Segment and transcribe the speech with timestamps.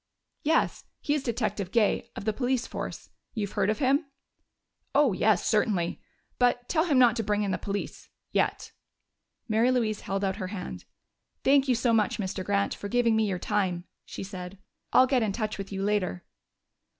[0.41, 0.85] "Yes.
[0.99, 3.11] He is Detective Gay, of the police force.
[3.35, 4.05] You've heard of him?"
[4.95, 6.01] "Oh, yes, certainly.
[6.39, 8.71] But tell him not to bring in the police yet."
[9.47, 10.85] Mary Louise held out her hand.
[11.43, 12.43] "Thank you so much, Mr.
[12.43, 14.57] Grant, for giving me your time," she said.
[14.91, 16.25] "I'll get in touch with you later."